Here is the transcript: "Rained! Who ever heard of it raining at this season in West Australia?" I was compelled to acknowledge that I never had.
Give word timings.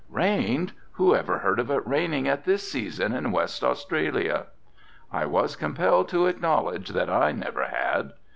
"Rained! 0.09 0.73
Who 0.93 1.13
ever 1.13 1.37
heard 1.37 1.59
of 1.59 1.69
it 1.69 1.85
raining 1.85 2.27
at 2.27 2.43
this 2.43 2.67
season 2.71 3.13
in 3.13 3.31
West 3.31 3.63
Australia?" 3.63 4.47
I 5.11 5.27
was 5.27 5.55
compelled 5.55 6.09
to 6.09 6.25
acknowledge 6.25 6.89
that 6.89 7.07
I 7.07 7.31
never 7.33 7.65
had. 7.65 8.13